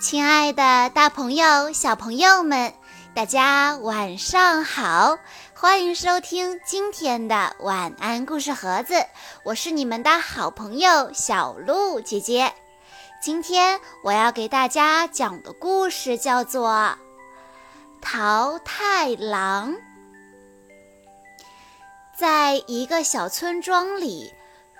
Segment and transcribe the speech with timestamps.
[0.00, 2.72] 亲爱的，大朋友、小朋友们，
[3.14, 5.18] 大家晚上好！
[5.54, 8.94] 欢迎收听今天的晚安故事盒子，
[9.42, 12.52] 我是你们的好朋友小鹿姐姐。
[13.20, 16.70] 今天我要给大家讲的故事叫做
[18.00, 19.72] 《桃太郎》。
[22.16, 24.32] 在一个小村庄里，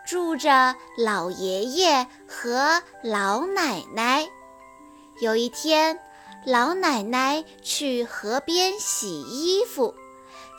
[0.07, 4.24] 住着老爷爷和老奶奶。
[5.21, 5.99] 有一天，
[6.45, 9.95] 老奶奶去河边洗衣服，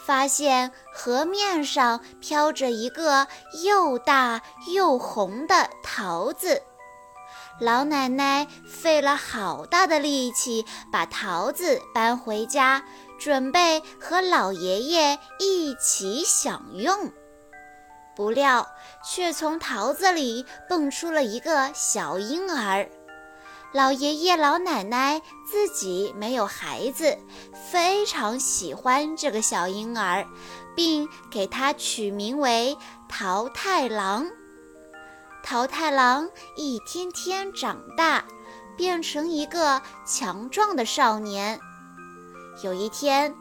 [0.05, 3.27] 发现河面上飘着一个
[3.63, 4.41] 又大
[4.73, 6.61] 又红的桃子。
[7.61, 12.83] 老奶奶费了好大的力气把桃子搬回家，
[13.17, 17.11] 准备和老爷爷一起享用。
[18.13, 18.67] 不料，
[19.05, 22.89] 却从桃子里蹦出了一个小婴儿。
[23.71, 27.15] 老爷爷、老奶奶自己没有孩子，
[27.69, 30.25] 非常喜欢这个小婴儿，
[30.75, 32.75] 并给他取名为
[33.07, 34.27] 桃太郎。
[35.43, 38.25] 桃太郎一天天长大，
[38.75, 41.59] 变成一个强壮的少年。
[42.63, 43.35] 有一天，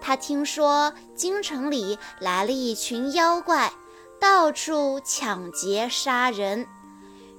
[0.00, 3.70] 他听说京城里来了一群妖怪，
[4.18, 6.66] 到处抢劫杀人。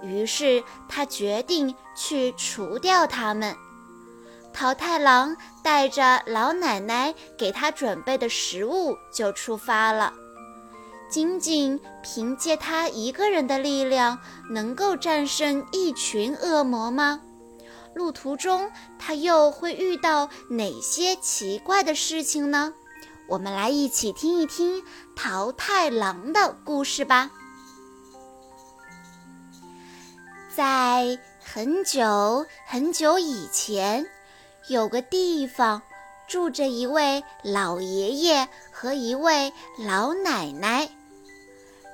[0.03, 3.55] 于是他决定去除掉他们。
[4.53, 10.13] 桃太郎带着老奶奶给他准备的食物就出发了。
[11.09, 14.17] 仅仅凭借他一个人的力量，
[14.49, 17.21] 能够战胜一群恶魔吗？
[17.93, 22.73] 路途中他又会遇到哪些奇怪的事情呢？
[23.27, 24.83] 我们来一起听一听
[25.15, 27.31] 桃太郎的故事吧。
[30.56, 34.08] 在很久很久以前，
[34.70, 35.82] 有个地方
[36.30, 40.88] 住着一位老爷爷和一位老奶奶。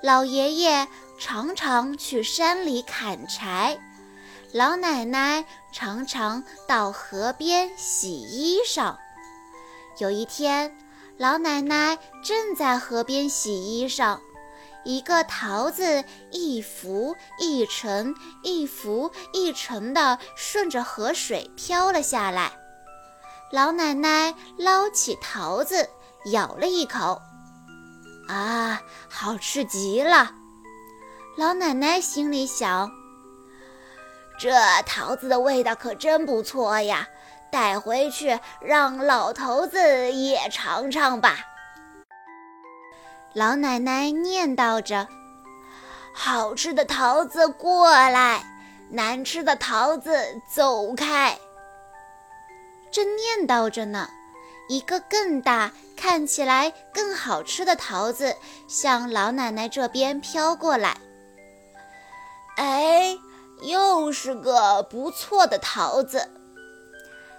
[0.03, 0.87] 老爷爷
[1.19, 3.79] 常常去山里砍柴，
[4.51, 8.95] 老奶奶常常到河边洗衣裳。
[9.97, 10.77] 有一天，
[11.17, 14.19] 老奶奶正在河边洗衣裳。
[14.83, 22.51] 一个桃子一浮一沉，一浮一沉地顺着河水飘了下来。
[23.51, 25.89] 老奶奶捞起桃子，
[26.31, 27.21] 咬了一口，
[28.27, 30.31] 啊，好吃极了！
[31.37, 32.89] 老奶奶心里想：
[34.39, 34.51] 这
[34.85, 37.07] 桃子的味道可真不错呀，
[37.51, 41.37] 带回去让老头子也尝尝吧。
[43.33, 45.07] 老奶奶念叨着
[46.13, 48.43] ：“好吃的桃子过来，
[48.89, 51.39] 难吃的桃子走开。”
[52.91, 54.09] 正念叨着呢，
[54.67, 58.35] 一个更大、看起来更好吃的桃子
[58.67, 60.97] 向老奶奶这边飘过来。
[62.57, 63.17] 哎，
[63.61, 66.29] 又是个不错的桃子。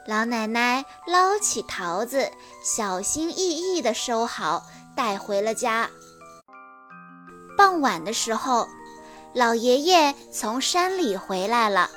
[0.06, 2.30] 老奶奶捞起桃子，
[2.64, 4.64] 小心翼翼地收好。
[5.02, 5.90] 带回了家。
[7.58, 8.68] 傍晚的时候，
[9.34, 11.90] 老爷爷从山里回来了。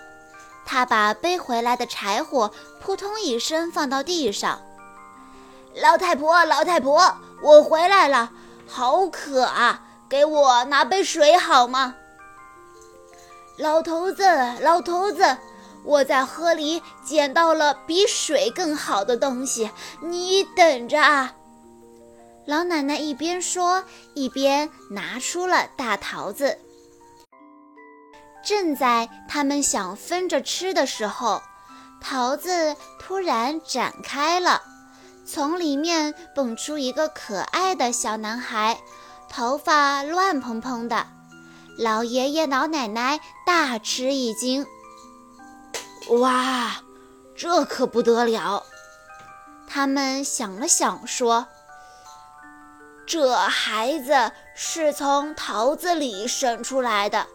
[0.66, 2.52] 他把背回来的柴火
[2.82, 4.60] 扑通一声放到地上。
[5.76, 8.32] 老太婆，老太婆，我回来了，
[8.68, 9.84] 好渴啊！
[10.10, 11.94] 给我拿杯水好吗？
[13.60, 14.24] 老头子，
[14.62, 15.38] 老头子，
[15.84, 19.70] 我在河里捡到了比水更好的东西，
[20.02, 21.36] 你等着啊！
[22.46, 23.84] 老奶奶一边说，
[24.14, 26.60] 一边拿出了大桃子。
[28.46, 31.42] 正在他们想分着吃的时候，
[32.00, 34.62] 桃子突然展开了，
[35.26, 38.80] 从里面蹦出一个可爱的小男孩，
[39.28, 41.08] 头发乱蓬蓬的。
[41.80, 44.68] 老爷爷、老奶奶大吃一惊
[46.22, 46.76] ：“哇，
[47.36, 48.64] 这可不得了！”
[49.68, 51.48] 他们想了想，说。
[53.06, 57.28] 这孩子是从桃子里生出来的，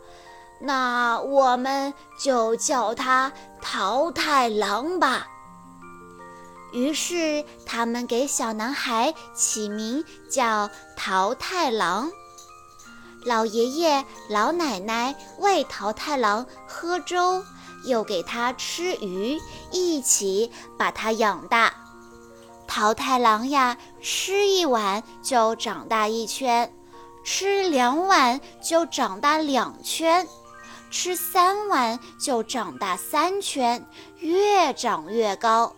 [0.61, 5.28] 那我们就叫他桃太郎吧。
[6.72, 12.11] 于是他们给小男孩起名叫桃太郎。
[13.25, 17.44] 老爷爷、老奶奶喂桃太郎喝粥，
[17.84, 19.38] 又给他吃鱼，
[19.70, 21.75] 一起把他养大。
[22.70, 26.72] 桃太郎呀，吃一碗就长大一圈，
[27.25, 30.25] 吃两碗就长大两圈，
[30.88, 33.84] 吃三碗就长大三圈，
[34.19, 35.75] 越长越高。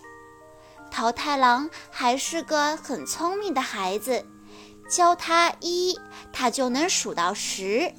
[0.90, 4.26] 桃太郎还是个很聪明的孩子，
[4.86, 5.98] 教他一，
[6.30, 7.90] 他就能数到十。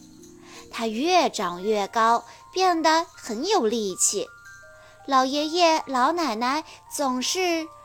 [0.71, 2.23] 他越长越高，
[2.53, 4.27] 变得很有力气。
[5.07, 6.63] 老爷爷、老奶奶
[6.95, 7.67] 总是“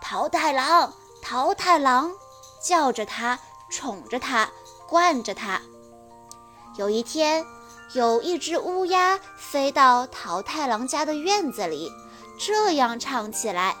[0.00, 0.92] 桃太郎，
[1.22, 2.12] 桃太郎”
[2.62, 3.38] 叫着他，
[3.70, 4.48] 宠着他，
[4.88, 5.60] 惯着他。
[6.76, 7.44] 有一天，
[7.92, 11.90] 有一只乌鸦飞到桃太郎家的院子里，
[12.38, 13.76] 这样唱起来。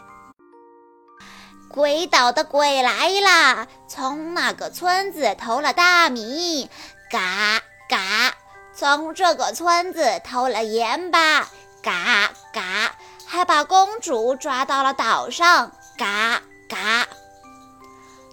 [1.70, 3.68] 鬼岛的鬼来啦！
[3.86, 6.68] 从那个村子偷了大米，
[7.10, 8.32] 嘎嘎；
[8.74, 11.48] 从这个村子偷了盐巴，
[11.82, 12.92] 嘎嘎；
[13.26, 17.08] 还把公主抓到了岛上，嘎嘎。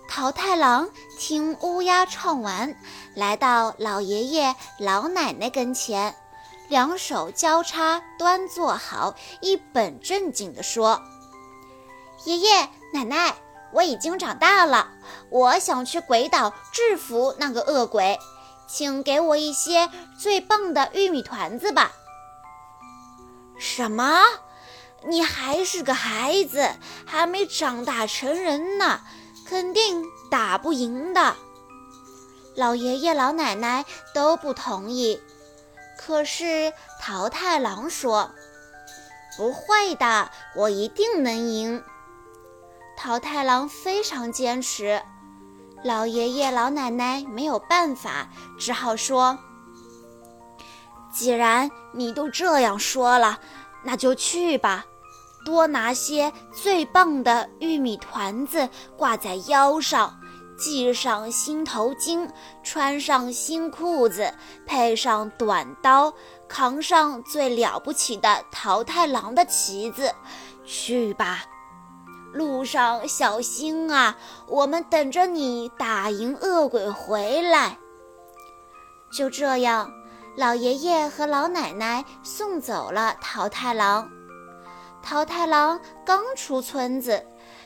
[0.08, 2.80] 桃太郎听乌鸦唱完，
[3.16, 6.16] 来到老爷爷、老奶奶跟前，
[6.70, 11.02] 两手交叉端坐好，一本正经地说
[12.26, 13.36] ：“爷爷。”奶奶，
[13.74, 14.90] 我已经长大了，
[15.30, 18.20] 我想去鬼岛制服那个恶鬼，
[18.68, 21.92] 请给我一些最棒的玉米团子吧。
[23.58, 24.22] 什么？
[25.08, 26.68] 你还是个孩子，
[27.06, 29.02] 还没长大成人呢，
[29.48, 31.36] 肯定打不赢的。
[32.56, 35.22] 老爷爷老奶奶都不同意，
[35.98, 38.32] 可是桃太郎说
[39.38, 41.84] ：“不会的，我一定能赢。”
[42.98, 45.02] 桃太郎非常坚持，
[45.84, 49.38] 老爷爷老奶奶没有办法，只好说
[51.14, 53.40] ：“既然你都这样说了，
[53.84, 54.86] 那就去吧。
[55.46, 60.20] 多拿些最棒的玉米团子挂在腰上，
[60.58, 62.28] 系上新头巾，
[62.64, 64.34] 穿上新裤子，
[64.66, 66.12] 配上短刀，
[66.48, 70.12] 扛上最了不起的桃太郎的旗子，
[70.66, 71.46] 去吧。”
[72.34, 74.18] 路上小心啊！
[74.48, 77.78] 我们等着你打赢恶鬼回来。
[79.10, 79.90] 就这样，
[80.36, 84.10] 老爷爷和老奶奶送走了桃太郎。
[85.06, 87.24] 桃太郎刚出村子，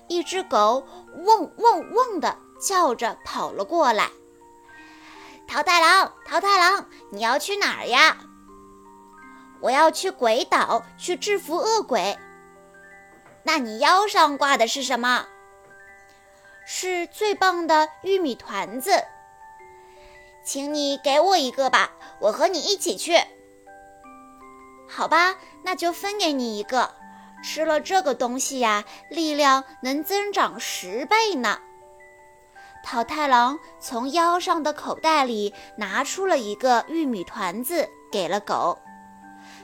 [0.10, 0.86] 一只狗
[1.24, 4.10] 汪汪汪地叫着跑了过来。
[5.48, 8.18] 桃太郎，桃太郎，你要去哪儿呀？
[9.62, 12.20] 我要去鬼岛，去制服恶鬼。
[13.44, 15.26] 那你腰上挂的是什么？
[16.66, 19.06] 是最棒的玉米团子，
[20.44, 23.18] 请你给我一个吧，我和你一起去。
[24.90, 26.99] 好吧，那就分给你一个。
[27.44, 31.60] 吃了这个东西呀，力量能增长十倍呢。
[32.84, 38.80] 桃太郎从腰上的口袋里拿出了一个玉米团子，给了狗。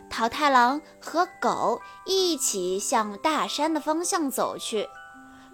[0.10, 4.88] 桃太郎和狗一起向大山的方向走去。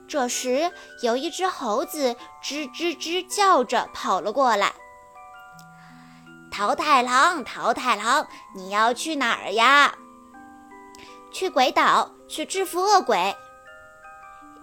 [0.08, 0.72] 这时，
[1.04, 4.74] 有一只猴子吱吱吱叫着跑了过来。
[6.52, 9.96] 桃太郎，桃太郎，你要去哪儿呀？
[11.32, 13.36] 去鬼岛，去制服恶鬼。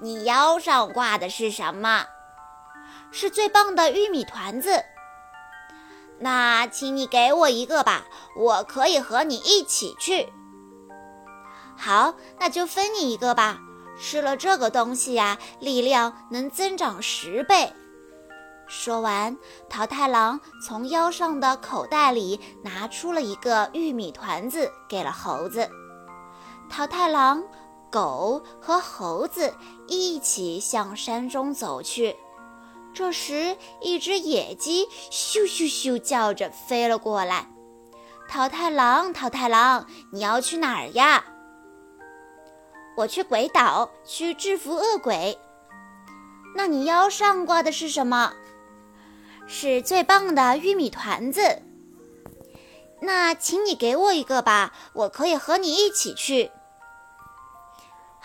[0.00, 2.06] 你腰上挂的是什么？
[3.10, 4.84] 是最棒的玉米团子。
[6.20, 8.04] 那请你给我一个吧，
[8.36, 10.32] 我可以和你一起去。
[11.76, 13.58] 好，那就分你一个吧。
[14.00, 17.72] 吃了这个东西呀，力量能增长十倍。
[18.68, 19.36] 说完，
[19.68, 25.68] 桃太郎从腰上的口袋里拿出了一个玉米团子，给了猴子。
[26.70, 27.42] 桃太郎、
[27.90, 29.52] 狗和猴子
[29.86, 32.16] 一起向山中走去。
[32.94, 37.48] 这时，一只野鸡咻咻咻叫着飞了过来。
[38.28, 41.24] 桃太郎，桃太郎，你要去哪儿呀？
[42.96, 45.38] 我去鬼岛，去制服恶鬼。
[46.56, 48.32] 那你腰上挂的是什么？
[49.46, 51.62] 是最棒的玉米团子。
[53.00, 56.50] 那请你给我一个吧，我可以和你一起去。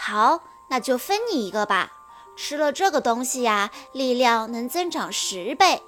[0.05, 1.93] 好，那就分你一个吧。
[2.35, 5.81] 吃了这个东西呀，力量能增长十倍。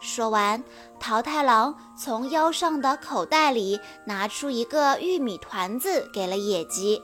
[0.00, 0.62] 说完，
[1.00, 7.02] 桃太郎从腰上的口袋里拿出一个玉米团子，给了野鸡。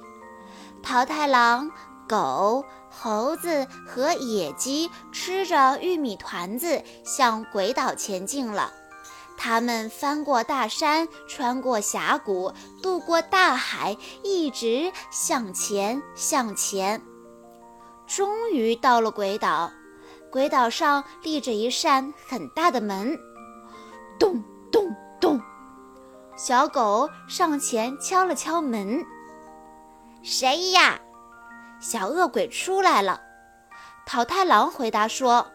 [0.85, 1.69] 桃太郎、
[2.09, 8.73] 狗、猴子和野鸡吃着玉米团子，向鬼岛前进了。
[9.43, 17.01] 他们翻过大山，穿过峡谷，渡过大海，一直向前，向前。
[18.07, 19.73] 终于到了鬼岛，
[20.31, 23.19] 鬼岛上立着一扇很大的门，
[24.19, 25.41] 咚咚咚，
[26.37, 29.03] 小狗上前敲了敲门
[30.23, 31.01] ：“谁呀？”
[31.81, 33.19] 小恶鬼出来了。
[34.05, 35.47] 桃太郎回答说：“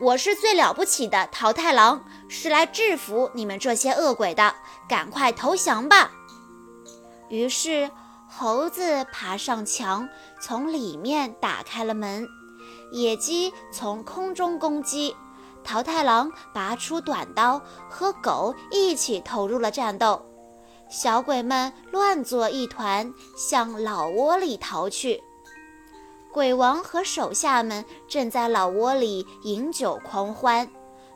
[0.00, 4.54] 我是最了不起的桃太郎，是来制服你们这些恶鬼的。
[4.88, 6.10] 赶快投降吧！”
[7.30, 7.90] 于是，
[8.28, 10.08] 猴子爬上墙，
[10.40, 12.28] 从里面打开了门。
[12.92, 15.16] 野鸡从空中攻击。
[15.64, 20.22] 桃太郎拔出短刀，和狗一起投入了战斗。
[20.90, 25.23] 小鬼们乱作一团，向老窝里逃去。
[26.34, 30.68] 鬼王和手下们正在老窝里饮酒狂欢，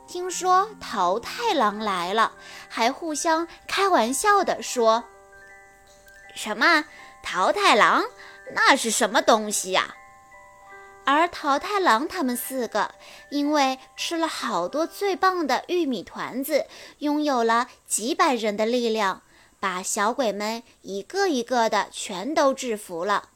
[0.07, 2.31] 听说桃太郎来了，
[2.69, 5.03] 还互相开玩笑地说
[6.37, 6.85] ：“什么
[7.21, 8.05] 桃太郎？
[8.55, 9.97] 那是什么东西呀？”
[11.05, 12.93] 而桃太郎他们四个，
[13.31, 16.65] 因为吃了好多最棒的玉米团子，
[16.99, 19.23] 拥有了几百人的力量，
[19.59, 23.31] 把小鬼们一个一个的全都制服了。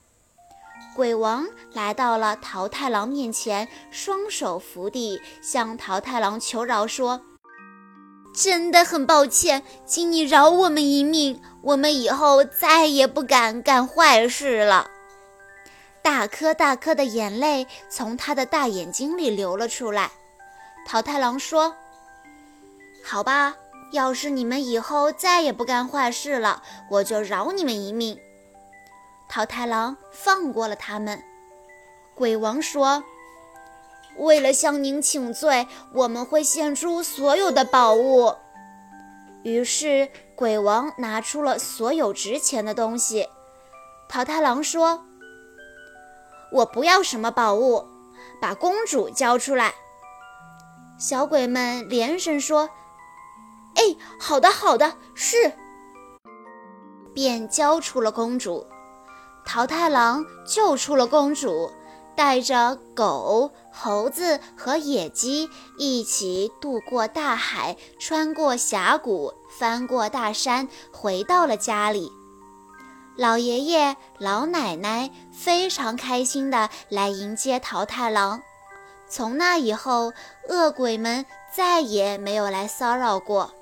[0.95, 7.23] 鬼王来到了桃太郎面前，双手扶地，向桃太郎求饶说
[8.35, 14.89] ：“真的很抱歉，请你饶我们一命，我们以后再也不敢干坏事了。”
[16.03, 20.11] 大颗大颗的眼泪从他的大眼睛里流了出来。
[20.87, 21.75] 桃太郎说
[23.03, 23.55] ：“好吧，
[23.93, 28.19] 要是你们以后再也不干坏事了，我就饶你们一命。”
[29.35, 31.25] 桃太郎放过了他们。
[32.15, 33.03] 鬼王说
[34.19, 38.35] ：“为了向您请罪，我们会献出所有的宝物。”
[39.43, 43.27] 于是鬼王拿出了所有值钱的东西。
[44.07, 45.03] 桃太郎说。
[46.53, 47.87] 我不要什么宝物，
[48.39, 49.73] 把公主交出来。
[50.99, 52.69] 小鬼们连声说
[53.77, 55.55] ：“哎，好的，好的，是。”
[57.15, 58.67] 便交出了公主。
[59.45, 61.71] 桃太郎救出了公主，
[62.17, 72.11] 带着狗、猴子和野鸡一起渡过大海，穿过峡谷，翻过大山，回到了家里。
[73.17, 78.43] 老爷爷、老奶奶非常开心地来迎接桃太郎。
[79.07, 80.15] 从那以后，
[80.49, 83.53] 恶鬼们再也没有来骚扰过。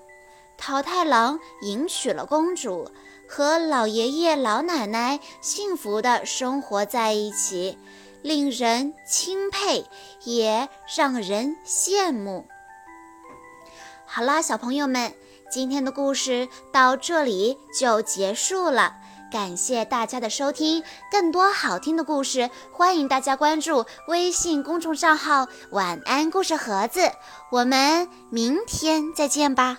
[0.57, 2.89] 桃太郎迎娶了公主，
[3.33, 7.79] 和老爷爷、老奶奶幸福地生活在一起，
[8.23, 9.87] 令人钦佩，
[10.25, 12.49] 也让人羡慕。
[14.05, 15.15] 好啦，小朋友们，
[15.49, 18.97] 今天的故事到这里就结束了。
[19.31, 27.01] 感谢大家的收听，更多好听的故事，欢迎大家关注微信公众账号“晚安故事盒子”。
[27.53, 29.79] 我们明天再见吧。